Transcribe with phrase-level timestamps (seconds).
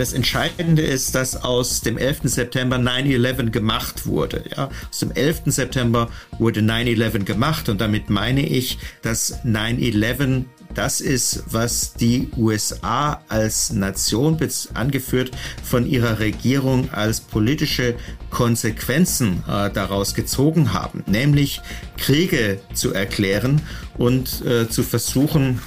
[0.00, 2.20] Das Entscheidende ist, dass aus dem 11.
[2.22, 4.44] September 9-11 gemacht wurde.
[4.56, 4.70] Ja?
[4.88, 5.42] Aus dem 11.
[5.48, 13.20] September wurde 9-11 gemacht und damit meine ich, dass 9-11 das ist, was die USA
[13.28, 14.38] als Nation,
[14.72, 15.32] angeführt
[15.62, 17.94] von ihrer Regierung, als politische
[18.30, 21.60] Konsequenzen äh, daraus gezogen haben, nämlich
[21.98, 23.60] Kriege zu erklären
[23.98, 25.60] und äh, zu versuchen,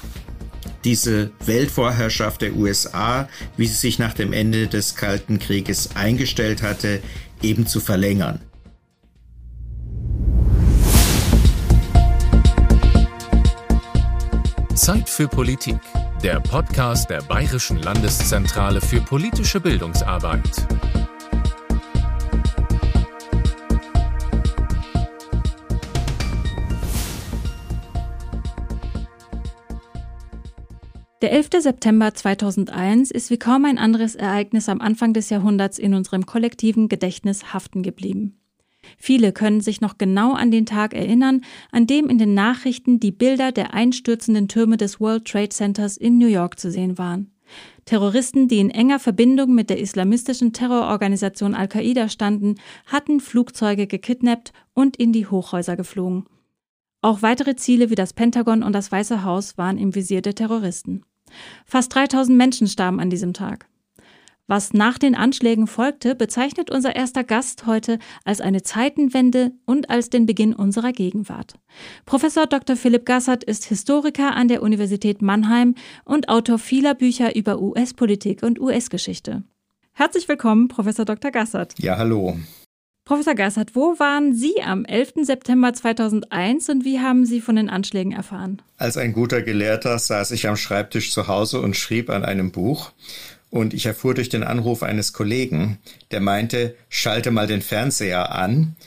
[0.83, 3.27] diese Weltvorherrschaft der USA,
[3.57, 7.01] wie sie sich nach dem Ende des Kalten Krieges eingestellt hatte,
[7.41, 8.39] eben zu verlängern.
[14.75, 15.77] Zeit für Politik,
[16.23, 20.67] der Podcast der Bayerischen Landeszentrale für politische Bildungsarbeit.
[31.23, 31.51] Der 11.
[31.59, 36.89] September 2001 ist wie kaum ein anderes Ereignis am Anfang des Jahrhunderts in unserem kollektiven
[36.89, 38.41] Gedächtnis haften geblieben.
[38.97, 41.39] Viele können sich noch genau an den Tag erinnern,
[41.71, 46.17] an dem in den Nachrichten die Bilder der einstürzenden Türme des World Trade Centers in
[46.17, 47.31] New York zu sehen waren.
[47.85, 52.55] Terroristen, die in enger Verbindung mit der islamistischen Terrororganisation Al-Qaida standen,
[52.87, 56.25] hatten Flugzeuge gekidnappt und in die Hochhäuser geflogen.
[57.01, 61.05] Auch weitere Ziele wie das Pentagon und das Weiße Haus waren im Visier der Terroristen.
[61.65, 63.67] Fast 3000 Menschen starben an diesem Tag.
[64.47, 70.09] Was nach den Anschlägen folgte, bezeichnet unser erster Gast heute als eine Zeitenwende und als
[70.09, 71.53] den Beginn unserer Gegenwart.
[72.05, 72.75] Professor Dr.
[72.75, 78.59] Philipp Gassert ist Historiker an der Universität Mannheim und Autor vieler Bücher über US-Politik und
[78.59, 79.43] US-Geschichte.
[79.93, 81.31] Herzlich willkommen, Professor Dr.
[81.31, 81.75] Gassert.
[81.79, 82.35] Ja, hallo.
[83.05, 85.25] Professor Gassert, wo waren Sie am 11.
[85.25, 88.61] September 2001 und wie haben Sie von den Anschlägen erfahren?
[88.77, 92.93] Als ein guter Gelehrter saß ich am Schreibtisch zu Hause und schrieb an einem Buch.
[93.49, 95.79] Und ich erfuhr durch den Anruf eines Kollegen,
[96.11, 98.77] der meinte, schalte mal den Fernseher an.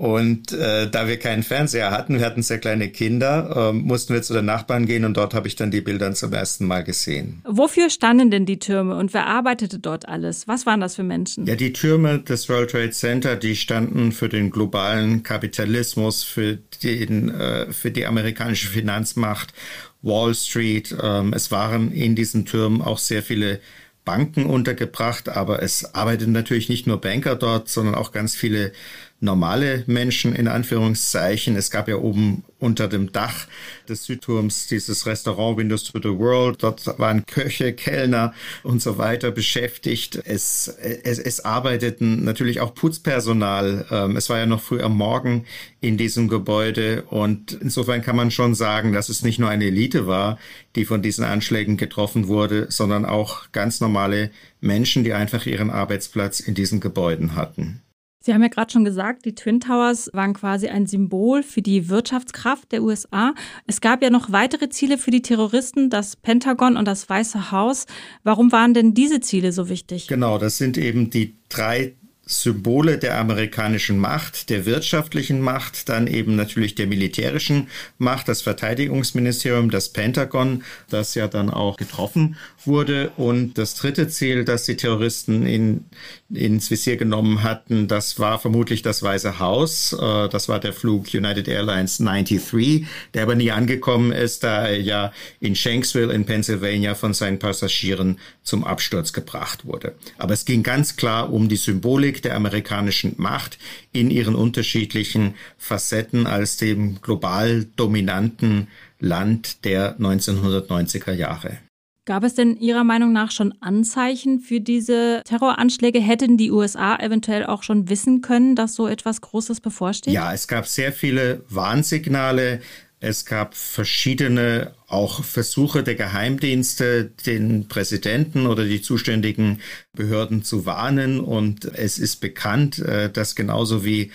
[0.00, 4.22] Und äh, da wir keinen Fernseher hatten, wir hatten sehr kleine Kinder, äh, mussten wir
[4.22, 7.42] zu den Nachbarn gehen und dort habe ich dann die Bilder zum ersten Mal gesehen.
[7.46, 10.48] Wofür standen denn die Türme und wer arbeitete dort alles?
[10.48, 11.44] Was waren das für Menschen?
[11.44, 17.28] Ja, die Türme des World Trade Center, die standen für den globalen Kapitalismus, für, den,
[17.28, 19.52] äh, für die amerikanische Finanzmacht,
[20.00, 20.96] Wall Street.
[21.02, 23.60] Ähm, es waren in diesen Türmen auch sehr viele
[24.06, 28.72] Banken untergebracht, aber es arbeiten natürlich nicht nur Banker dort, sondern auch ganz viele
[29.20, 31.54] normale Menschen in Anführungszeichen.
[31.56, 33.46] Es gab ja oben unter dem Dach
[33.88, 36.62] des Südturms dieses Restaurant Windows to the World.
[36.62, 40.20] Dort waren Köche, Kellner und so weiter beschäftigt.
[40.24, 43.86] Es, es, es arbeiteten natürlich auch Putzpersonal.
[43.90, 45.44] Ähm, es war ja noch früh am Morgen
[45.80, 50.06] in diesem Gebäude und insofern kann man schon sagen, dass es nicht nur eine Elite
[50.06, 50.38] war,
[50.76, 54.30] die von diesen Anschlägen getroffen wurde, sondern auch ganz normale
[54.60, 57.82] Menschen, die einfach ihren Arbeitsplatz in diesen Gebäuden hatten.
[58.22, 61.88] Sie haben ja gerade schon gesagt, die Twin Towers waren quasi ein Symbol für die
[61.88, 63.34] Wirtschaftskraft der USA.
[63.66, 67.86] Es gab ja noch weitere Ziele für die Terroristen, das Pentagon und das Weiße Haus.
[68.22, 70.06] Warum waren denn diese Ziele so wichtig?
[70.06, 71.94] Genau, das sind eben die drei
[72.30, 77.66] Symbole der amerikanischen Macht, der wirtschaftlichen Macht, dann eben natürlich der militärischen
[77.98, 83.10] Macht, das Verteidigungsministerium, das Pentagon, das ja dann auch getroffen wurde.
[83.16, 85.86] Und das dritte Ziel, das die Terroristen in,
[86.32, 89.92] ins Visier genommen hatten, das war vermutlich das Weiße Haus.
[89.92, 94.80] Äh, das war der Flug United Airlines 93, der aber nie angekommen ist, da er
[94.80, 99.96] ja in Shanksville in Pennsylvania von seinen Passagieren zum Absturz gebracht wurde.
[100.16, 103.58] Aber es ging ganz klar um die Symbolik der amerikanischen Macht
[103.92, 111.58] in ihren unterschiedlichen Facetten als dem global dominanten Land der 1990er Jahre.
[112.06, 116.00] Gab es denn Ihrer Meinung nach schon Anzeichen für diese Terroranschläge?
[116.00, 120.14] Hätten die USA eventuell auch schon wissen können, dass so etwas Großes bevorsteht?
[120.14, 122.62] Ja, es gab sehr viele Warnsignale.
[123.02, 129.62] Es gab verschiedene auch Versuche der Geheimdienste, den Präsidenten oder die zuständigen
[129.94, 131.18] Behörden zu warnen.
[131.18, 134.12] Und es ist bekannt, äh, dass genauso wie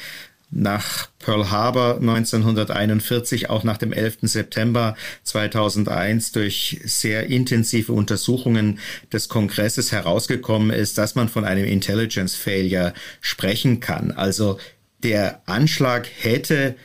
[0.52, 4.20] nach Pearl Harbor 1941, auch nach dem 11.
[4.22, 8.80] September 2001 durch sehr intensive Untersuchungen
[9.12, 14.12] des Kongresses herausgekommen ist, dass man von einem Intelligence Failure sprechen kann.
[14.12, 14.60] Also
[15.02, 16.76] der Anschlag hätte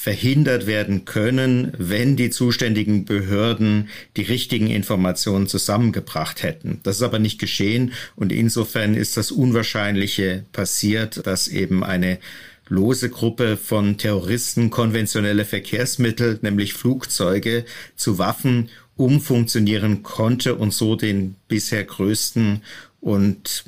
[0.00, 6.78] verhindert werden können, wenn die zuständigen Behörden die richtigen Informationen zusammengebracht hätten.
[6.84, 12.20] Das ist aber nicht geschehen und insofern ist das Unwahrscheinliche passiert, dass eben eine
[12.68, 17.64] lose Gruppe von Terroristen konventionelle Verkehrsmittel, nämlich Flugzeuge,
[17.96, 22.62] zu Waffen umfunktionieren konnte und so den bisher größten
[23.00, 23.64] und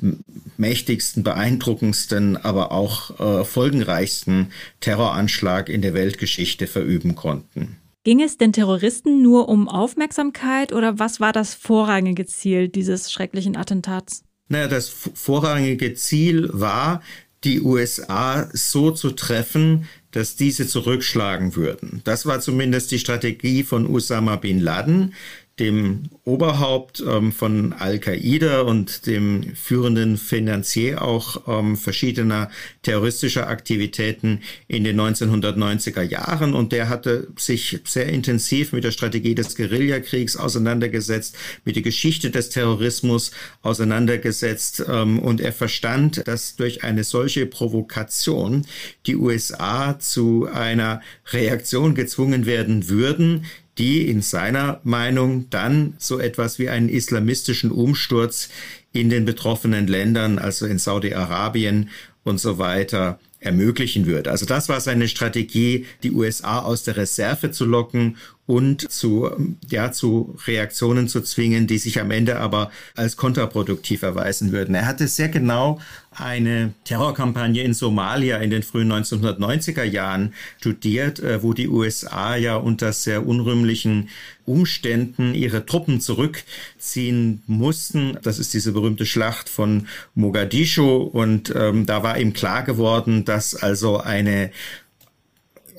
[0.57, 7.77] mächtigsten, beeindruckendsten, aber auch äh, folgenreichsten Terroranschlag in der Weltgeschichte verüben konnten.
[8.03, 13.55] Ging es den Terroristen nur um Aufmerksamkeit oder was war das vorrangige Ziel dieses schrecklichen
[13.55, 14.23] Attentats?
[14.49, 17.01] Naja, das vorrangige Ziel war,
[17.43, 22.01] die USA so zu treffen, dass diese zurückschlagen würden.
[22.03, 25.13] Das war zumindest die Strategie von Osama bin Laden,
[25.61, 32.49] dem Oberhaupt ähm, von Al-Qaida und dem führenden Finanzier auch ähm, verschiedener
[32.81, 36.55] terroristischer Aktivitäten in den 1990er Jahren.
[36.55, 42.31] Und der hatte sich sehr intensiv mit der Strategie des Guerillakriegs auseinandergesetzt, mit der Geschichte
[42.31, 43.31] des Terrorismus
[43.61, 44.83] auseinandergesetzt.
[44.87, 48.65] Ähm, und er verstand, dass durch eine solche Provokation
[49.05, 53.45] die USA zu einer Reaktion gezwungen werden würden,
[53.77, 58.49] die in seiner Meinung dann so etwas wie einen islamistischen Umsturz
[58.91, 61.89] in den betroffenen Ländern, also in Saudi-Arabien
[62.23, 64.29] und so weiter, ermöglichen würde.
[64.29, 68.17] Also das war seine Strategie, die USA aus der Reserve zu locken
[68.51, 69.31] und zu,
[69.69, 74.75] ja, zu Reaktionen zu zwingen, die sich am Ende aber als kontraproduktiv erweisen würden.
[74.75, 75.79] Er hatte sehr genau
[76.13, 82.57] eine Terrorkampagne in Somalia in den frühen 1990er Jahren studiert, äh, wo die USA ja
[82.57, 84.09] unter sehr unrühmlichen
[84.45, 88.17] Umständen ihre Truppen zurückziehen mussten.
[88.21, 93.55] Das ist diese berühmte Schlacht von Mogadischu und ähm, da war ihm klar geworden, dass
[93.55, 94.51] also eine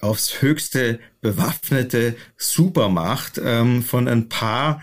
[0.01, 4.83] aufs höchste bewaffnete Supermacht ähm, von ein paar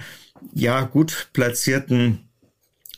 [0.54, 2.30] ja gut platzierten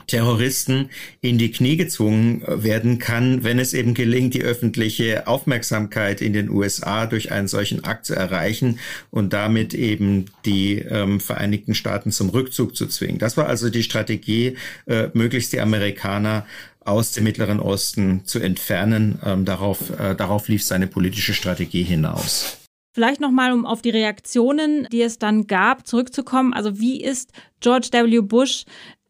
[0.08, 0.90] Terroristen
[1.22, 6.50] in die Knie gezwungen werden kann, wenn es eben gelingt, die öffentliche Aufmerksamkeit in den
[6.50, 8.80] USA durch einen solchen Akt zu erreichen
[9.10, 13.20] und damit eben die ähm, Vereinigten Staaten zum Rückzug zu zwingen.
[13.20, 16.46] Das war also die Strategie, äh, möglichst die Amerikaner
[16.84, 19.20] aus dem Mittleren Osten zu entfernen.
[19.24, 22.61] Ähm, darauf, äh, darauf lief seine politische Strategie hinaus.
[22.94, 26.54] Vielleicht nochmal, um auf die Reaktionen, die es dann gab, zurückzukommen.
[26.54, 28.20] Also wie ist George W.
[28.20, 28.66] Bush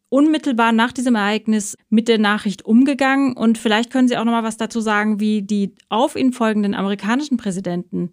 [0.08, 3.32] unmittelbar nach diesem Ereignis mit der Nachricht umgegangen?
[3.32, 7.38] Und vielleicht können Sie auch nochmal was dazu sagen, wie die auf ihn folgenden amerikanischen
[7.38, 8.10] Präsidenten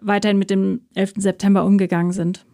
[0.00, 1.14] weiterhin mit dem 11.
[1.18, 2.44] September umgegangen sind.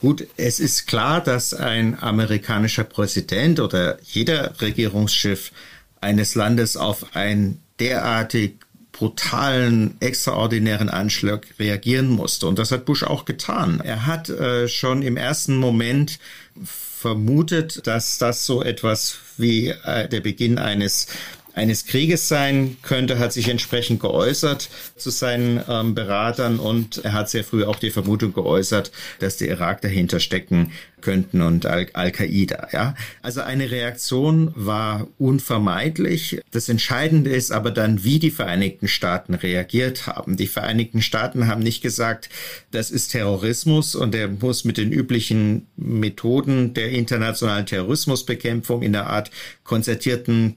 [0.00, 5.52] Gut, es ist klar, dass ein amerikanischer Präsident oder jeder Regierungschef
[6.00, 8.65] eines Landes auf ein derartig
[8.98, 12.46] brutalen, extraordinären Anschlag reagieren musste.
[12.46, 13.80] Und das hat Bush auch getan.
[13.84, 16.18] Er hat äh, schon im ersten Moment
[16.64, 21.08] vermutet, dass das so etwas wie äh, der Beginn eines
[21.56, 27.30] eines Krieges sein könnte, hat sich entsprechend geäußert zu seinen ähm, Beratern und er hat
[27.30, 30.70] sehr früh auch die Vermutung geäußert, dass der Irak dahinter stecken
[31.00, 32.68] könnten und Al-Qaida.
[32.72, 32.94] ja.
[33.22, 36.40] Also eine Reaktion war unvermeidlich.
[36.50, 40.36] Das Entscheidende ist aber dann, wie die Vereinigten Staaten reagiert haben.
[40.36, 42.28] Die Vereinigten Staaten haben nicht gesagt,
[42.72, 49.06] das ist Terrorismus und der muss mit den üblichen Methoden der internationalen Terrorismusbekämpfung in der
[49.06, 49.30] Art
[49.62, 50.56] konzertierten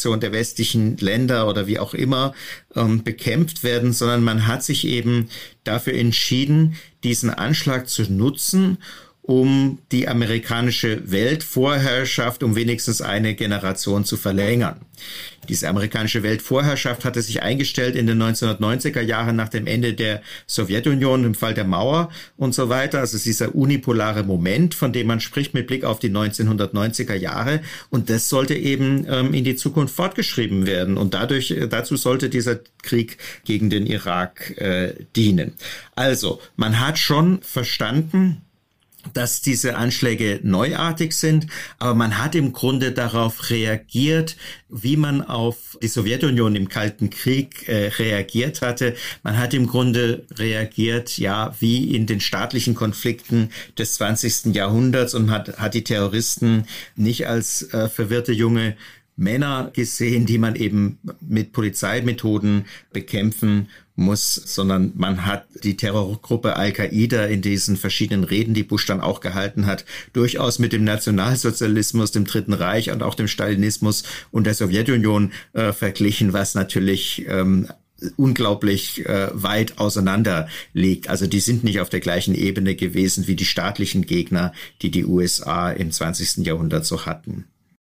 [0.00, 2.32] Polizeiaktion der westlichen Länder oder wie auch immer
[2.74, 5.28] ähm, bekämpft werden, sondern man hat sich eben
[5.64, 8.78] dafür entschieden, diesen Anschlag zu nutzen,
[9.30, 14.80] um die amerikanische Weltvorherrschaft um wenigstens eine Generation zu verlängern.
[15.48, 21.22] Diese amerikanische Weltvorherrschaft hatte sich eingestellt in den 1990er Jahren nach dem Ende der Sowjetunion
[21.22, 22.98] im Fall der Mauer und so weiter.
[22.98, 27.60] Also dieser unipolare Moment, von dem man spricht mit Blick auf die 1990er Jahre.
[27.88, 30.98] Und das sollte eben ähm, in die Zukunft fortgeschrieben werden.
[30.98, 35.52] Und dadurch, äh, dazu sollte dieser Krieg gegen den Irak äh, dienen.
[35.94, 38.42] Also, man hat schon verstanden,
[39.12, 41.46] dass diese Anschläge neuartig sind,
[41.78, 44.36] aber man hat im Grunde darauf reagiert,
[44.68, 48.94] wie man auf die Sowjetunion im Kalten Krieg äh, reagiert hatte.
[49.22, 54.54] Man hat im Grunde reagiert, ja, wie in den staatlichen Konflikten des 20.
[54.54, 58.76] Jahrhunderts und hat, hat die Terroristen nicht als äh, verwirrte junge
[59.16, 63.68] Männer gesehen, die man eben mit Polizeimethoden bekämpfen
[64.00, 69.20] muss, sondern man hat die Terrorgruppe Al-Qaida in diesen verschiedenen Reden, die Bush dann auch
[69.20, 74.54] gehalten hat, durchaus mit dem Nationalsozialismus, dem Dritten Reich und auch dem Stalinismus und der
[74.54, 77.68] Sowjetunion äh, verglichen, was natürlich ähm,
[78.16, 81.08] unglaublich äh, weit auseinander liegt.
[81.08, 84.52] Also die sind nicht auf der gleichen Ebene gewesen wie die staatlichen Gegner,
[84.82, 86.46] die die USA im 20.
[86.46, 87.44] Jahrhundert so hatten.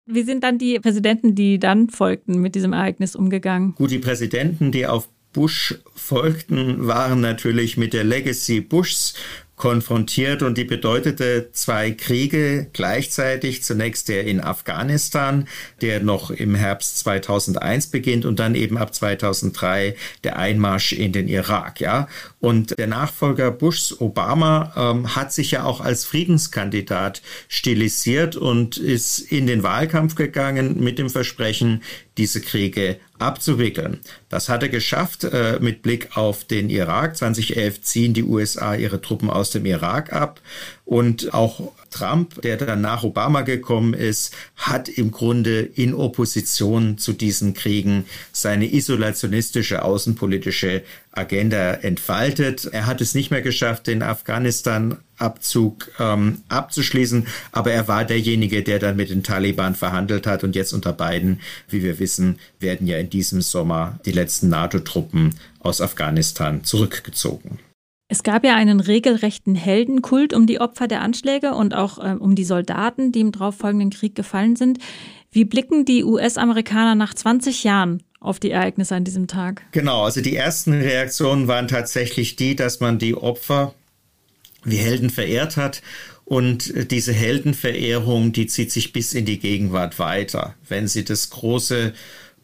[0.06, 3.74] Wie sind dann die Präsidenten, die dann folgten, mit diesem Ereignis umgegangen?
[3.76, 9.14] Gut, die Präsidenten, die auf Bush folgten, waren natürlich mit der Legacy Bushs
[9.56, 13.64] konfrontiert und die bedeutete zwei Kriege gleichzeitig.
[13.64, 15.48] Zunächst der in Afghanistan,
[15.82, 21.28] der noch im Herbst 2001 beginnt und dann eben ab 2003 der Einmarsch in den
[21.28, 21.80] Irak.
[21.80, 22.08] Ja,
[22.44, 29.20] und der Nachfolger Bushs, Obama, ähm, hat sich ja auch als Friedenskandidat stilisiert und ist
[29.20, 31.84] in den Wahlkampf gegangen mit dem Versprechen,
[32.18, 34.02] diese Kriege abzuwickeln.
[34.28, 37.16] Das hat er geschafft äh, mit Blick auf den Irak.
[37.16, 40.42] 2011 ziehen die USA ihre Truppen aus dem Irak ab
[40.86, 47.14] und auch Trump, der dann nach Obama gekommen ist, hat im Grunde in Opposition zu
[47.14, 52.66] diesen Kriegen seine isolationistische außenpolitische Agenda entfaltet.
[52.72, 58.80] Er hat es nicht mehr geschafft, den Afghanistan-Abzug ähm, abzuschließen, aber er war derjenige, der
[58.80, 62.98] dann mit den Taliban verhandelt hat und jetzt unter beiden, wie wir wissen, werden ja
[62.98, 67.60] in diesem Sommer die letzten NATO-Truppen aus Afghanistan zurückgezogen.
[68.14, 72.36] Es gab ja einen regelrechten Heldenkult um die Opfer der Anschläge und auch äh, um
[72.36, 74.78] die Soldaten, die im darauffolgenden Krieg gefallen sind.
[75.32, 79.64] Wie blicken die US-Amerikaner nach 20 Jahren auf die Ereignisse an diesem Tag?
[79.72, 83.74] Genau, also die ersten Reaktionen waren tatsächlich die, dass man die Opfer
[84.64, 85.82] wie Helden verehrt hat.
[86.24, 90.54] Und diese Heldenverehrung, die zieht sich bis in die Gegenwart weiter.
[90.70, 91.94] Wenn Sie das große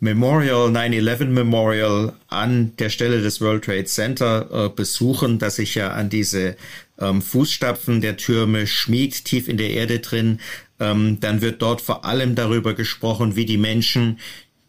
[0.01, 5.91] Memorial, 9-11 Memorial an der Stelle des World Trade Center äh, besuchen, das sich ja
[5.91, 6.56] an diese
[7.00, 10.39] ähm, Fußstapfen der Türme schmiegt, tief in der Erde drin,
[10.79, 14.20] ähm, dann wird dort vor allem darüber gesprochen, wie die Menschen,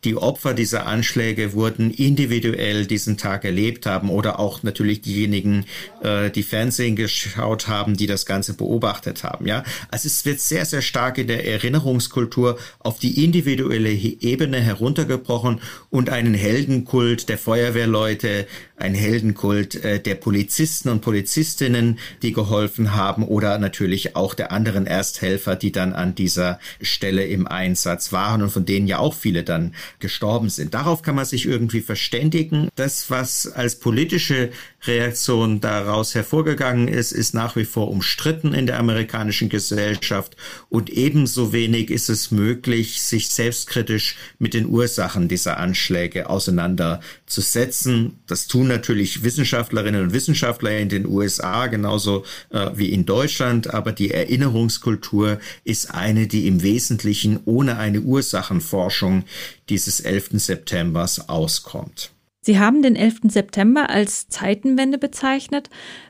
[0.05, 5.67] die Opfer dieser Anschläge wurden individuell diesen Tag erlebt haben oder auch natürlich diejenigen,
[6.03, 9.47] äh, die Fernsehen geschaut haben, die das Ganze beobachtet haben.
[9.47, 15.61] Ja, also es wird sehr, sehr stark in der Erinnerungskultur auf die individuelle Ebene heruntergebrochen
[15.91, 23.25] und einen Heldenkult der Feuerwehrleute, ein Heldenkult äh, der Polizisten und Polizistinnen, die geholfen haben
[23.25, 28.51] oder natürlich auch der anderen Ersthelfer, die dann an dieser Stelle im Einsatz waren und
[28.51, 30.75] von denen ja auch viele dann gestorben sind.
[30.75, 32.69] Darauf kann man sich irgendwie verständigen.
[32.77, 34.51] Das, was als politische
[34.85, 40.37] Reaktion daraus hervorgegangen ist, ist nach wie vor umstritten in der amerikanischen Gesellschaft
[40.69, 45.80] und ebenso wenig ist es möglich, sich selbstkritisch mit den Ursachen dieser Anschläge
[46.29, 48.21] auseinanderzusetzen.
[48.27, 53.93] Das tun natürlich Wissenschaftlerinnen und Wissenschaftler in den USA genauso äh, wie in Deutschland, aber
[53.93, 59.25] die Erinnerungskultur ist eine, die im Wesentlichen ohne eine Ursachenforschung
[59.69, 60.31] dieses 11.
[60.35, 62.11] Septembers auskommt.
[62.43, 63.21] Sie haben den 11.
[63.29, 65.69] September als Zeitenwende bezeichnet.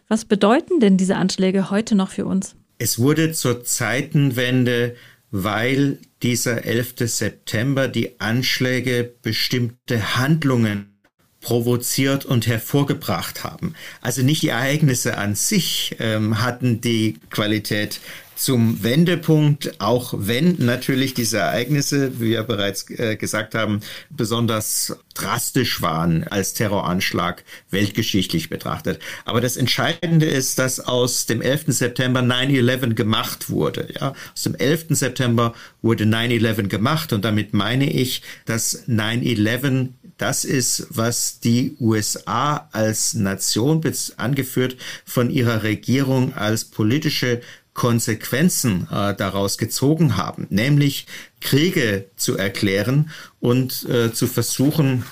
[0.08, 2.54] Was bedeuten denn diese Anschläge heute noch für uns?
[2.78, 4.96] Es wurde zur Zeitenwende,
[5.30, 6.94] weil dieser 11.
[7.06, 10.98] September die Anschläge bestimmte Handlungen
[11.40, 13.74] provoziert und hervorgebracht haben.
[14.02, 18.00] Also nicht die Ereignisse an sich ähm, hatten die Qualität
[18.40, 25.82] zum Wendepunkt, auch wenn natürlich diese Ereignisse, wie wir bereits äh, gesagt haben, besonders drastisch
[25.82, 28.98] waren als Terroranschlag weltgeschichtlich betrachtet.
[29.26, 31.64] Aber das Entscheidende ist, dass aus dem 11.
[31.68, 33.88] September 9-11 gemacht wurde.
[34.00, 34.14] Ja?
[34.32, 34.86] Aus dem 11.
[34.90, 39.88] September wurde 9-11 gemacht und damit meine ich, dass 9-11
[40.20, 43.82] das ist, was die USA als Nation,
[44.18, 47.40] angeführt von ihrer Regierung als politische
[47.74, 51.06] Konsequenzen äh, daraus gezogen haben, nämlich
[51.40, 55.04] Kriege zu erklären und äh, zu versuchen,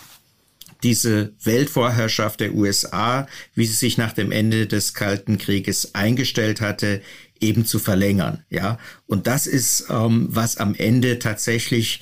[0.83, 7.03] diese Weltvorherrschaft der USA, wie sie sich nach dem Ende des Kalten Krieges eingestellt hatte,
[7.41, 8.45] eben zu verlängern.
[8.51, 12.01] Ja, und das ist, ähm, was am Ende tatsächlich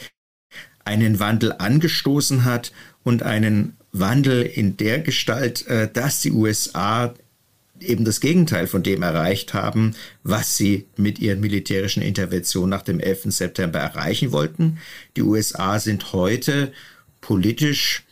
[0.85, 2.73] einen Wandel angestoßen hat
[3.03, 7.15] und einen Wandel in der Gestalt, äh, dass die USA
[7.81, 13.01] eben das Gegenteil von dem erreicht haben, was sie mit ihren militärischen Interventionen nach dem
[13.01, 13.25] 11.
[13.27, 14.79] September erreichen wollten.
[15.17, 16.73] Die USA sind heute
[17.21, 18.05] politisch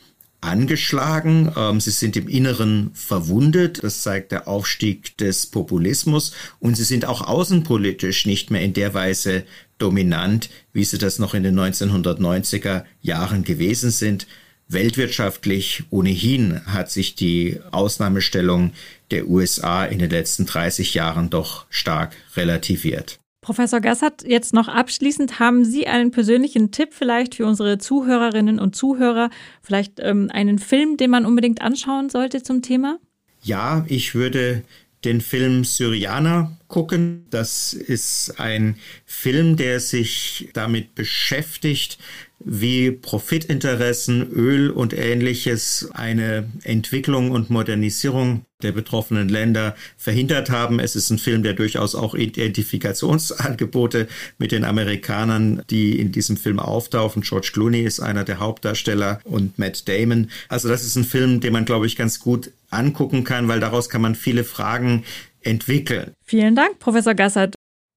[0.45, 6.85] angeschlagen, ähm, sie sind im Inneren verwundet, das zeigt der Aufstieg des Populismus und sie
[6.85, 9.45] sind auch außenpolitisch nicht mehr in der Weise
[9.79, 14.27] dominant, wie sie das noch in den 1990er Jahren gewesen sind.
[14.69, 18.73] Weltwirtschaftlich ohnehin hat sich die Ausnahmestellung
[19.11, 23.19] der USA in den letzten 30 Jahren doch stark relativiert.
[23.45, 28.75] Professor Gassert, jetzt noch abschließend, haben Sie einen persönlichen Tipp vielleicht für unsere Zuhörerinnen und
[28.75, 29.29] Zuhörer?
[29.61, 32.99] Vielleicht ähm, einen Film, den man unbedingt anschauen sollte zum Thema?
[33.43, 34.63] Ja, ich würde
[35.05, 37.27] den Film Syrianer gucken.
[37.31, 41.99] Das ist ein Film, der sich damit beschäftigt,
[42.39, 50.81] wie Profitinteressen, Öl und ähnliches eine Entwicklung und Modernisierung der betroffenen Länder verhindert haben.
[50.81, 56.59] Es ist ein Film, der durchaus auch Identifikationsangebote mit den Amerikanern, die in diesem Film
[56.59, 57.23] auftauchen.
[57.23, 60.31] George Clooney ist einer der Hauptdarsteller und Matt Damon.
[60.49, 63.89] Also das ist ein Film, den man, glaube ich, ganz gut angucken kann, weil daraus
[63.89, 65.05] kann man viele Fragen
[65.41, 66.13] entwickeln.
[66.25, 67.55] Vielen Dank, Professor Gassert.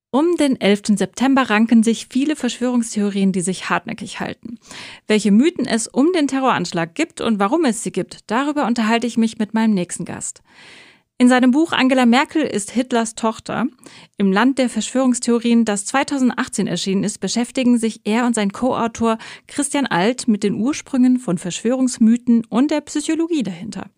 [0.09, 0.97] Um den 11.
[0.97, 4.57] September ranken sich viele Verschwörungstheorien, die sich hartnäckig halten.
[5.05, 9.17] Welche Mythen es um den Terroranschlag gibt und warum es sie gibt, darüber unterhalte ich
[9.17, 10.41] mich mit meinem nächsten Gast.
[11.17, 13.65] In seinem Buch Angela Merkel ist Hitlers Tochter
[14.17, 19.87] im Land der Verschwörungstheorien, das 2018 erschienen ist, beschäftigen sich er und sein Co-Autor Christian
[19.87, 23.89] Alt mit den Ursprüngen von Verschwörungsmythen und der Psychologie dahinter.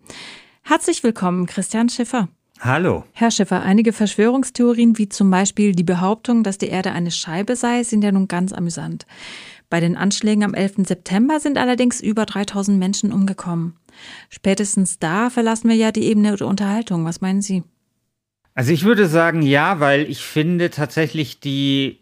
[0.64, 2.30] Herzlich willkommen, Christian Schiffer.
[2.62, 3.06] Hallo.
[3.14, 7.84] Herr Schiffer, einige Verschwörungstheorien, wie zum Beispiel die Behauptung, dass die Erde eine Scheibe sei,
[7.84, 9.06] sind ja nun ganz amüsant.
[9.70, 10.86] Bei den Anschlägen am 11.
[10.86, 13.78] September sind allerdings über 3000 Menschen umgekommen.
[14.30, 17.06] Spätestens da verlassen wir ja die Ebene der Unterhaltung.
[17.06, 17.64] Was meinen Sie?
[18.56, 22.00] Also ich würde sagen ja, weil ich finde tatsächlich die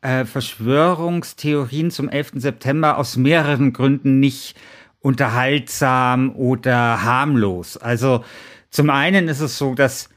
[0.00, 2.32] äh, Verschwörungstheorien zum 11.
[2.34, 4.56] September aus mehreren Gründen nicht
[4.98, 7.76] unterhaltsam oder harmlos.
[7.76, 8.24] Also
[8.70, 10.08] zum einen ist es so, dass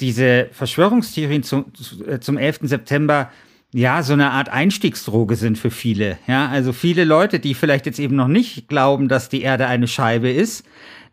[0.00, 1.66] diese Verschwörungstheorien zum,
[2.06, 2.60] äh, zum 11.
[2.62, 3.30] September
[3.72, 6.18] ja so eine Art Einstiegsdroge sind für viele.
[6.26, 9.88] Ja, also viele Leute, die vielleicht jetzt eben noch nicht glauben, dass die Erde eine
[9.88, 10.64] Scheibe ist,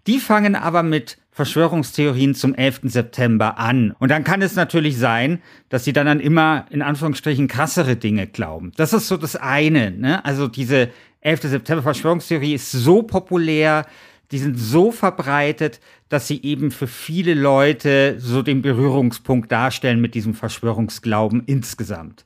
[0.08, 2.82] die fangen aber mit Verschwörungstheorien zum 11.
[2.84, 3.96] September an.
[4.00, 8.28] Und dann kann es natürlich sein, dass sie dann an immer in Anführungsstrichen krassere Dinge
[8.28, 8.74] glauben.
[8.76, 9.92] Das ist so das eine.
[9.92, 10.24] Ne?
[10.26, 10.90] Also diese
[11.22, 11.42] 11.
[11.44, 13.86] September Verschwörungstheorie ist so populär,
[14.32, 20.16] die sind so verbreitet, dass sie eben für viele Leute so den Berührungspunkt darstellen mit
[20.16, 22.26] diesem Verschwörungsglauben insgesamt.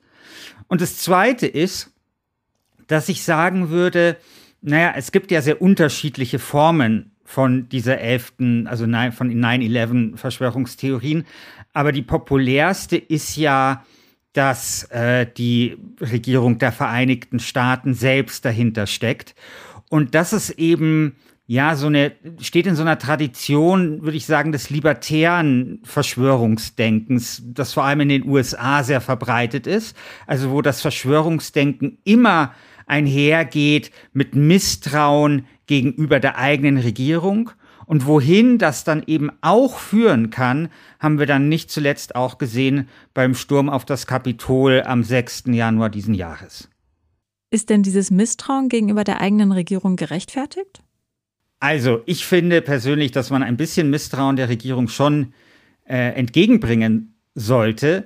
[0.67, 1.91] Und das Zweite ist,
[2.87, 4.17] dass ich sagen würde,
[4.61, 8.33] naja, es gibt ja sehr unterschiedliche Formen von dieser 11.,
[8.65, 11.25] also von 9-11 Verschwörungstheorien,
[11.73, 13.83] aber die populärste ist ja,
[14.33, 19.33] dass äh, die Regierung der Vereinigten Staaten selbst dahinter steckt.
[19.89, 21.15] Und das ist eben
[21.47, 27.73] ja, so eine, steht in so einer Tradition, würde ich sagen, des libertären Verschwörungsdenkens, das
[27.73, 29.95] vor allem in den USA sehr verbreitet ist.
[30.25, 32.53] Also, wo das Verschwörungsdenken immer
[32.87, 37.51] einhergeht mit Misstrauen gegenüber der eigenen Regierung.
[37.85, 42.89] Und wohin das dann eben auch führen kann, haben wir dann nicht zuletzt auch gesehen
[43.13, 45.43] beim Sturm auf das Kapitol am 6.
[45.49, 46.69] Januar diesen Jahres.
[47.51, 50.81] Ist denn dieses Misstrauen gegenüber der eigenen Regierung gerechtfertigt?
[51.65, 55.33] Also, ich finde persönlich, dass man ein bisschen Misstrauen der Regierung schon
[55.89, 58.05] äh, entgegenbringen sollte.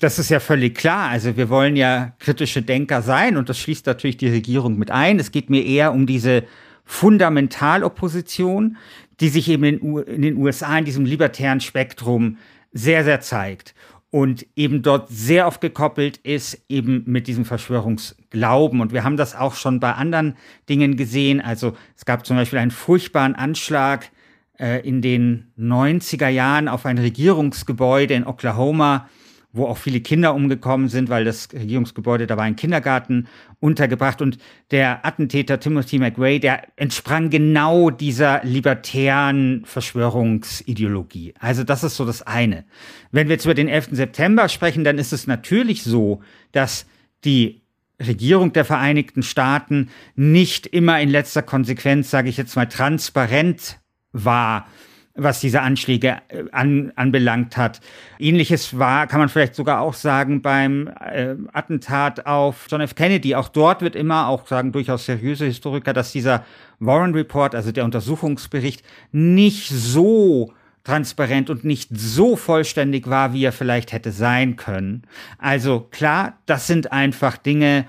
[0.00, 1.10] Das ist ja völlig klar.
[1.10, 5.18] Also, wir wollen ja kritische Denker sein und das schließt natürlich die Regierung mit ein.
[5.18, 6.44] Es geht mir eher um diese
[6.86, 8.78] Fundamentalopposition,
[9.20, 12.38] die sich eben in, in den USA in diesem libertären Spektrum
[12.72, 13.74] sehr, sehr zeigt
[14.10, 18.80] und eben dort sehr oft gekoppelt ist eben mit diesem Verschwörungsglauben.
[18.80, 20.36] Und wir haben das auch schon bei anderen
[20.68, 21.40] Dingen gesehen.
[21.40, 24.10] Also es gab zum Beispiel einen furchtbaren Anschlag
[24.58, 29.08] äh, in den 90er Jahren auf ein Regierungsgebäude in Oklahoma,
[29.56, 33.26] wo auch viele Kinder umgekommen sind, weil das Regierungsgebäude, da war ein Kindergarten
[33.60, 34.38] untergebracht und
[34.70, 41.34] der Attentäter Timothy McRae, der entsprang genau dieser libertären Verschwörungsideologie.
[41.38, 42.64] Also das ist so das eine.
[43.10, 43.88] Wenn wir jetzt über den 11.
[43.92, 46.20] September sprechen, dann ist es natürlich so,
[46.52, 46.86] dass
[47.24, 47.62] die
[48.00, 53.80] Regierung der Vereinigten Staaten nicht immer in letzter Konsequenz, sage ich jetzt mal, transparent
[54.12, 54.66] war
[55.16, 57.80] was diese Anschläge äh, an, anbelangt hat.
[58.18, 62.94] Ähnliches war, kann man vielleicht sogar auch sagen, beim äh, Attentat auf John F.
[62.94, 63.34] Kennedy.
[63.34, 66.44] Auch dort wird immer, auch sagen durchaus seriöse Historiker, dass dieser
[66.78, 70.52] Warren Report, also der Untersuchungsbericht, nicht so
[70.84, 75.02] transparent und nicht so vollständig war, wie er vielleicht hätte sein können.
[75.38, 77.86] Also klar, das sind einfach Dinge,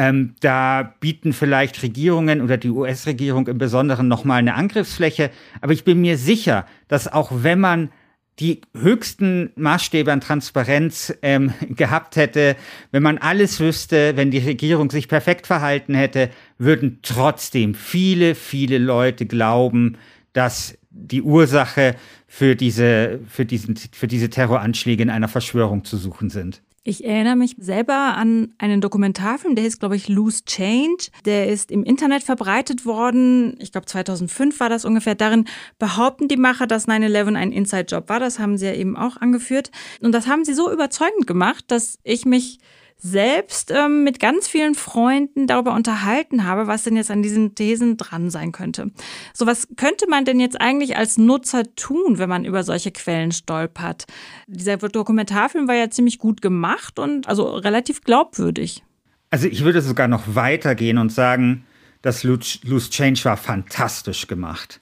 [0.00, 5.30] ähm, da bieten vielleicht Regierungen oder die US-Regierung im Besonderen nochmal eine Angriffsfläche.
[5.60, 7.90] Aber ich bin mir sicher, dass auch wenn man
[8.38, 12.56] die höchsten Maßstäbe an Transparenz ähm, gehabt hätte,
[12.92, 18.78] wenn man alles wüsste, wenn die Regierung sich perfekt verhalten hätte, würden trotzdem viele, viele
[18.78, 19.98] Leute glauben,
[20.32, 21.94] dass die Ursache
[22.26, 26.62] für diese, für diesen, für diese Terroranschläge in einer Verschwörung zu suchen sind.
[26.82, 31.10] Ich erinnere mich selber an einen Dokumentarfilm, der hieß, glaube ich, Loose Change.
[31.26, 33.54] Der ist im Internet verbreitet worden.
[33.60, 35.14] Ich glaube, 2005 war das ungefähr.
[35.14, 35.44] Darin
[35.78, 38.18] behaupten die Macher, dass 9-11 ein Inside-Job war.
[38.18, 39.70] Das haben sie ja eben auch angeführt.
[40.00, 42.60] Und das haben sie so überzeugend gemacht, dass ich mich
[43.00, 47.96] selbst ähm, mit ganz vielen Freunden darüber unterhalten habe, was denn jetzt an diesen Thesen
[47.96, 48.90] dran sein könnte.
[49.32, 53.32] So was könnte man denn jetzt eigentlich als Nutzer tun, wenn man über solche Quellen
[53.32, 54.06] stolpert?
[54.46, 58.82] Dieser Dokumentarfilm war ja ziemlich gut gemacht und also relativ glaubwürdig.
[59.30, 61.64] Also ich würde sogar noch weitergehen und sagen,
[62.02, 64.80] das Loose Change war fantastisch gemacht.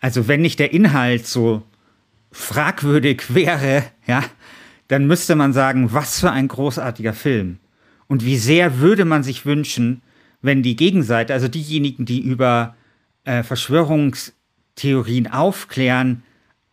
[0.00, 1.62] Also wenn nicht der Inhalt so
[2.30, 4.22] fragwürdig wäre, ja,
[4.88, 7.58] dann müsste man sagen, was für ein großartiger Film.
[8.06, 10.02] Und wie sehr würde man sich wünschen,
[10.40, 12.74] wenn die Gegenseite, also diejenigen, die über
[13.24, 16.22] äh, Verschwörungstheorien aufklären,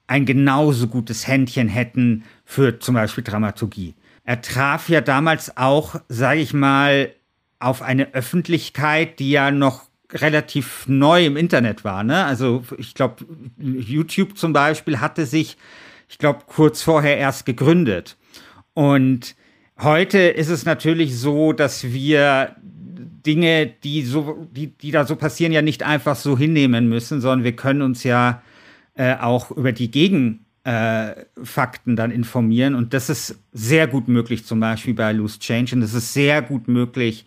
[0.07, 3.95] ein genauso gutes Händchen hätten für zum Beispiel Dramaturgie.
[4.23, 7.11] Er traf ja damals auch, sage ich mal,
[7.59, 12.03] auf eine Öffentlichkeit, die ja noch relativ neu im Internet war.
[12.03, 12.23] Ne?
[12.23, 13.25] Also ich glaube,
[13.57, 15.57] YouTube zum Beispiel hatte sich
[16.07, 18.17] ich glaube, kurz vorher erst gegründet.
[18.73, 19.35] Und
[19.79, 22.55] heute ist es natürlich so, dass wir
[23.25, 27.43] Dinge, die so, die, die da so passieren, ja nicht einfach so hinnehmen müssen, sondern
[27.43, 28.41] wir können uns ja
[28.95, 32.75] äh, auch über die Gegenfakten äh, dann informieren.
[32.75, 35.75] Und das ist sehr gut möglich, zum Beispiel bei Loose Change.
[35.75, 37.25] Und das ist sehr gut möglich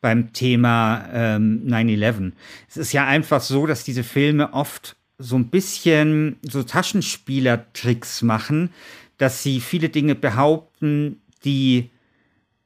[0.00, 2.32] beim Thema ähm, 9-11.
[2.68, 8.70] Es ist ja einfach so, dass diese Filme oft so ein bisschen so Taschenspielertricks machen,
[9.18, 11.90] dass sie viele Dinge behaupten, die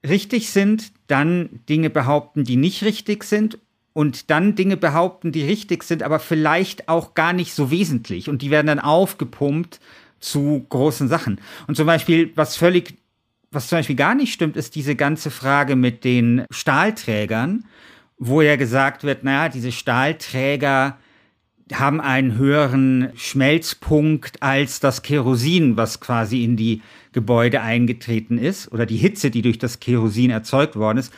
[0.07, 3.59] richtig sind, dann Dinge behaupten, die nicht richtig sind
[3.93, 8.43] und dann Dinge behaupten, die richtig sind, aber vielleicht auch gar nicht so wesentlich und
[8.43, 9.81] die werden dann aufgepumpt
[10.21, 11.40] zu großen Sachen.
[11.67, 12.95] Und zum Beispiel, was völlig,
[13.51, 17.64] was zum Beispiel gar nicht stimmt, ist diese ganze Frage mit den Stahlträgern,
[18.19, 20.99] wo ja gesagt wird, naja, diese Stahlträger
[21.72, 28.87] haben einen höheren Schmelzpunkt als das Kerosin, was quasi in die Gebäude eingetreten ist, oder
[28.87, 31.12] die Hitze, die durch das Kerosin erzeugt worden ist.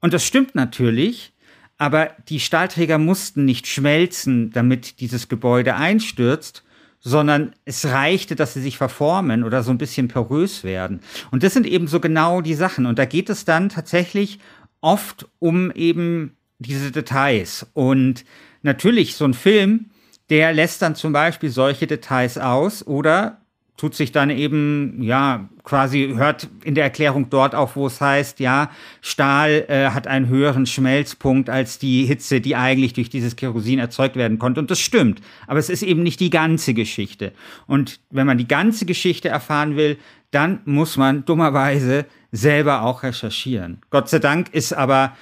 [0.00, 1.32] Und das stimmt natürlich,
[1.78, 6.64] aber die Stahlträger mussten nicht schmelzen, damit dieses Gebäude einstürzt,
[7.00, 11.00] sondern es reichte, dass sie sich verformen oder so ein bisschen porös werden.
[11.32, 12.86] Und das sind eben so genau die Sachen.
[12.86, 14.38] Und da geht es dann tatsächlich
[14.80, 17.66] oft um eben diese Details.
[17.74, 18.24] Und
[18.62, 19.90] natürlich, so ein Film,
[20.30, 23.42] der lässt dann zum Beispiel solche Details aus oder
[23.76, 28.38] tut sich dann eben, ja, quasi hört in der Erklärung dort auf, wo es heißt,
[28.38, 28.70] ja,
[29.00, 34.16] Stahl äh, hat einen höheren Schmelzpunkt als die Hitze, die eigentlich durch dieses Kerosin erzeugt
[34.16, 34.60] werden konnte.
[34.60, 35.20] Und das stimmt.
[35.46, 37.32] Aber es ist eben nicht die ganze Geschichte.
[37.66, 39.98] Und wenn man die ganze Geschichte erfahren will,
[40.30, 43.78] dann muss man dummerweise selber auch recherchieren.
[43.90, 45.16] Gott sei Dank ist aber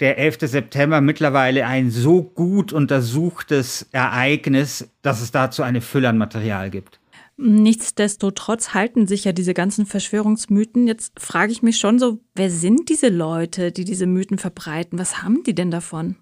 [0.00, 0.38] der 11.
[0.40, 6.98] September mittlerweile ein so gut untersuchtes Ereignis, dass es dazu eine Fülle an Material gibt.
[7.36, 10.86] Nichtsdestotrotz halten sich ja diese ganzen Verschwörungsmythen.
[10.86, 14.98] Jetzt frage ich mich schon so, wer sind diese Leute, die diese Mythen verbreiten?
[14.98, 16.16] Was haben die denn davon?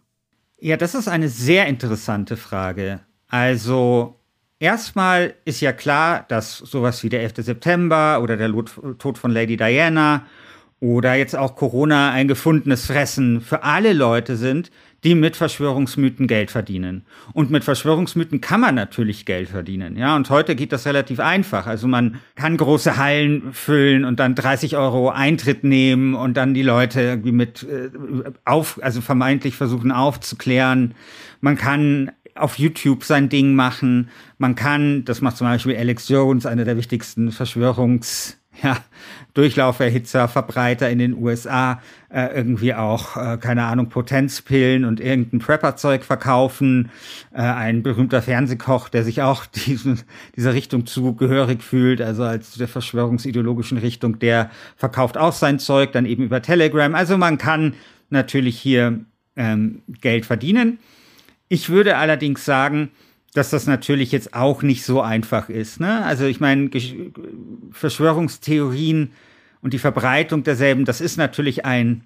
[0.59, 3.01] Ja, das ist eine sehr interessante Frage.
[3.29, 4.21] Also
[4.59, 7.35] erstmal ist ja klar, dass sowas wie der 11.
[7.39, 8.51] September oder der
[8.99, 10.27] Tod von Lady Diana
[10.81, 14.71] oder jetzt auch Corona ein gefundenes Fressen für alle Leute sind,
[15.05, 17.05] die mit Verschwörungsmythen Geld verdienen.
[17.33, 19.97] Und mit Verschwörungsmythen kann man natürlich Geld verdienen.
[19.97, 21.67] Ja, und heute geht das relativ einfach.
[21.67, 26.63] Also man kann große Hallen füllen und dann 30 Euro Eintritt nehmen und dann die
[26.63, 27.91] Leute irgendwie mit äh,
[28.45, 30.95] auf, also vermeintlich versuchen aufzuklären.
[31.41, 34.09] Man kann auf YouTube sein Ding machen.
[34.39, 38.79] Man kann, das macht zum Beispiel Alex Jones, einer der wichtigsten Verschwörungs ja,
[39.35, 41.81] Durchlauferhitzer, Verbreiter in den USA
[42.13, 46.91] äh, irgendwie auch, äh, keine Ahnung, Potenzpillen und irgendein Prepper-Zeug verkaufen.
[47.33, 50.01] Äh, ein berühmter Fernsehkoch, der sich auch diesen,
[50.37, 56.07] dieser Richtung zugehörig fühlt, also als der verschwörungsideologischen Richtung, der verkauft auch sein Zeug dann
[56.07, 56.95] eben über Telegram.
[56.95, 57.75] Also man kann
[58.11, 59.01] natürlich hier
[59.37, 60.79] ähm, Geld verdienen.
[61.49, 62.91] Ich würde allerdings sagen,
[63.35, 65.81] dass das natürlich jetzt auch nicht so einfach ist.
[65.81, 66.05] Ne?
[66.05, 66.71] Also ich meine,
[67.71, 69.13] Verschwörungstheorien
[69.63, 72.03] und die Verbreitung derselben, das ist natürlich ein,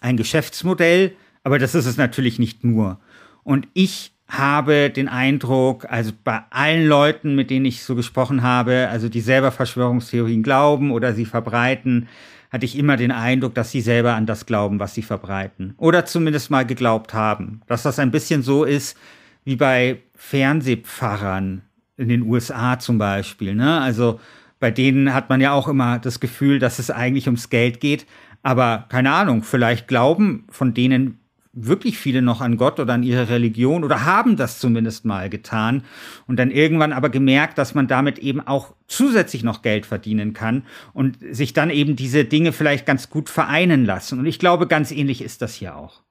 [0.00, 1.12] ein Geschäftsmodell,
[1.42, 3.00] aber das ist es natürlich nicht nur.
[3.44, 8.88] Und ich habe den Eindruck, also bei allen Leuten, mit denen ich so gesprochen habe,
[8.90, 12.08] also die selber Verschwörungstheorien glauben oder sie verbreiten,
[12.50, 15.74] hatte ich immer den Eindruck, dass sie selber an das glauben, was sie verbreiten.
[15.78, 17.62] Oder zumindest mal geglaubt haben.
[17.66, 18.96] Dass das ein bisschen so ist,
[19.44, 21.62] wie bei Fernsehpfarrern
[21.96, 23.54] in den USA zum Beispiel.
[23.54, 23.80] Ne?
[23.80, 24.20] Also
[24.60, 28.06] bei denen hat man ja auch immer das Gefühl, dass es eigentlich ums Geld geht.
[28.42, 31.18] Aber keine Ahnung, vielleicht glauben von denen
[31.52, 35.84] wirklich viele noch an Gott oder an ihre Religion oder haben das zumindest mal getan
[36.26, 40.64] und dann irgendwann aber gemerkt, dass man damit eben auch zusätzlich noch Geld verdienen kann
[40.94, 44.18] und sich dann eben diese Dinge vielleicht ganz gut vereinen lassen.
[44.18, 46.01] Und ich glaube, ganz ähnlich ist das hier auch.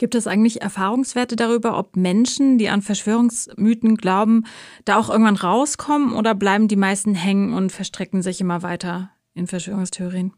[0.00, 4.46] Gibt es eigentlich Erfahrungswerte darüber, ob Menschen, die an Verschwörungsmythen glauben,
[4.86, 9.46] da auch irgendwann rauskommen oder bleiben die meisten hängen und verstricken sich immer weiter in
[9.46, 10.32] Verschwörungstheorien?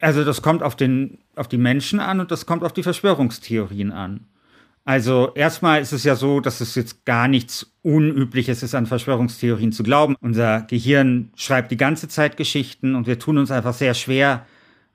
[0.00, 3.92] Also das kommt auf, den, auf die Menschen an und das kommt auf die Verschwörungstheorien
[3.92, 4.26] an.
[4.84, 9.70] Also erstmal ist es ja so, dass es jetzt gar nichts Unübliches ist, an Verschwörungstheorien
[9.70, 10.16] zu glauben.
[10.20, 14.44] Unser Gehirn schreibt die ganze Zeit Geschichten und wir tun uns einfach sehr schwer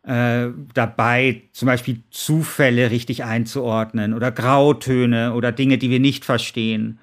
[0.04, 7.00] äh, dabei, zum Beispiel Zufälle richtig einzuordnen oder Grautöne oder Dinge, die wir nicht verstehen.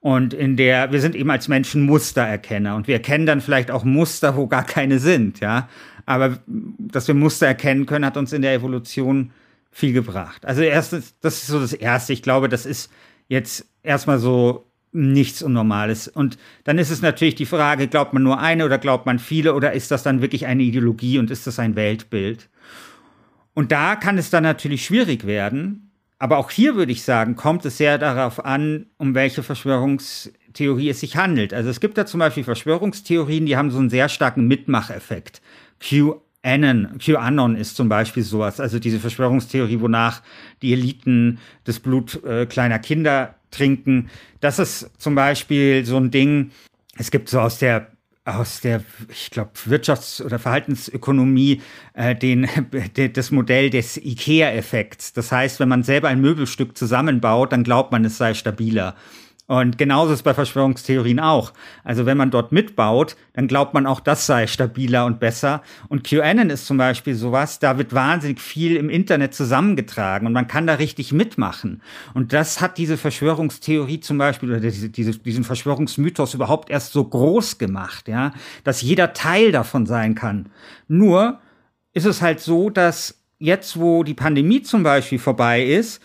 [0.00, 3.84] Und in der, wir sind eben als Menschen Mustererkenner und wir erkennen dann vielleicht auch
[3.84, 5.68] Muster, wo gar keine sind, ja.
[6.04, 9.30] Aber dass wir Muster erkennen können, hat uns in der Evolution
[9.70, 10.44] viel gebracht.
[10.44, 12.12] Also erstens, das ist so das Erste.
[12.12, 12.92] Ich glaube, das ist
[13.28, 16.08] jetzt erstmal so nichts Unnormales.
[16.08, 19.54] Und dann ist es natürlich die Frage, glaubt man nur eine oder glaubt man viele
[19.54, 22.48] oder ist das dann wirklich eine Ideologie und ist das ein Weltbild?
[23.54, 25.90] Und da kann es dann natürlich schwierig werden.
[26.18, 31.00] Aber auch hier würde ich sagen, kommt es sehr darauf an, um welche Verschwörungstheorie es
[31.00, 31.52] sich handelt.
[31.52, 35.42] Also es gibt da zum Beispiel Verschwörungstheorien, die haben so einen sehr starken Mitmacheffekt.
[36.44, 40.22] QAnon, QAnon ist zum Beispiel sowas, also diese Verschwörungstheorie, wonach
[40.60, 44.10] die Eliten das Blut äh, kleiner Kinder trinken.
[44.40, 46.50] Das ist zum Beispiel so ein Ding,
[46.96, 47.88] es gibt so aus der
[48.26, 51.60] aus der, ich glaube, Wirtschafts- oder Verhaltensökonomie
[51.92, 52.48] äh, den,
[53.12, 55.12] das Modell des IKEA-Effekts.
[55.12, 58.96] Das heißt, wenn man selber ein Möbelstück zusammenbaut, dann glaubt man, es sei stabiler.
[59.46, 61.52] Und genauso ist bei Verschwörungstheorien auch.
[61.82, 65.62] Also wenn man dort mitbaut, dann glaubt man auch, das sei stabiler und besser.
[65.88, 70.48] Und QAnon ist zum Beispiel sowas, da wird wahnsinnig viel im Internet zusammengetragen und man
[70.48, 71.82] kann da richtig mitmachen.
[72.14, 77.04] Und das hat diese Verschwörungstheorie zum Beispiel oder diese, diese, diesen Verschwörungsmythos überhaupt erst so
[77.04, 78.32] groß gemacht, ja,
[78.64, 80.48] dass jeder Teil davon sein kann.
[80.88, 81.40] Nur
[81.92, 86.00] ist es halt so, dass jetzt, wo die Pandemie zum Beispiel vorbei ist,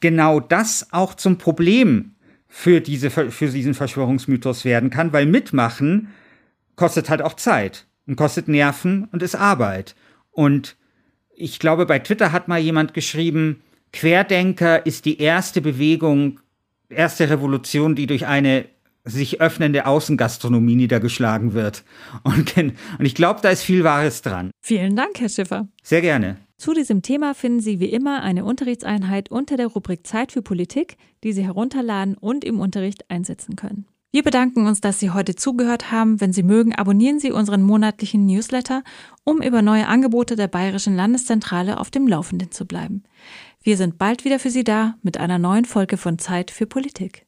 [0.00, 2.16] genau das auch zum Problem
[2.48, 6.08] für, diese, für diesen Verschwörungsmythos werden kann, weil mitmachen
[6.76, 9.94] kostet halt auch Zeit und kostet Nerven und ist Arbeit.
[10.30, 10.76] Und
[11.34, 16.40] ich glaube, bei Twitter hat mal jemand geschrieben, Querdenker ist die erste Bewegung,
[16.88, 18.66] erste Revolution, die durch eine
[19.04, 21.84] sich öffnende Außengastronomie niedergeschlagen wird.
[22.22, 24.50] Und, und ich glaube, da ist viel Wahres dran.
[24.60, 25.68] Vielen Dank, Herr Schiffer.
[25.82, 26.36] Sehr gerne.
[26.58, 30.96] Zu diesem Thema finden Sie wie immer eine Unterrichtseinheit unter der Rubrik Zeit für Politik,
[31.22, 33.86] die Sie herunterladen und im Unterricht einsetzen können.
[34.10, 36.20] Wir bedanken uns, dass Sie heute zugehört haben.
[36.20, 38.82] Wenn Sie mögen, abonnieren Sie unseren monatlichen Newsletter,
[39.22, 43.04] um über neue Angebote der Bayerischen Landeszentrale auf dem Laufenden zu bleiben.
[43.62, 47.27] Wir sind bald wieder für Sie da mit einer neuen Folge von Zeit für Politik.